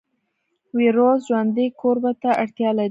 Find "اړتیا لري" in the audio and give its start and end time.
2.43-2.79